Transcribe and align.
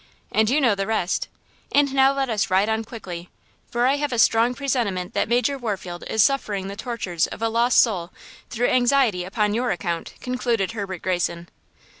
And 0.31 0.49
you 0.49 0.59
know 0.59 0.73
the 0.73 0.87
rest! 0.87 1.27
And 1.71 1.93
now 1.93 2.11
let 2.11 2.27
us 2.27 2.49
ride 2.49 2.67
on 2.69 2.83
quickly, 2.83 3.29
for 3.69 3.85
I 3.85 3.97
have 3.97 4.11
a 4.11 4.17
strong 4.17 4.55
presentiment 4.55 5.13
that 5.13 5.29
Major 5.29 5.59
Warfield 5.59 6.03
is 6.07 6.23
suffering 6.23 6.69
the 6.69 6.75
tortures 6.75 7.27
of 7.27 7.39
a 7.39 7.49
lost 7.49 7.79
soul 7.79 8.11
through 8.49 8.69
anxiety 8.69 9.23
upon 9.23 9.53
your 9.53 9.69
account," 9.69 10.15
concluded 10.19 10.71
Herbert 10.71 11.03
Greyson. 11.03 11.49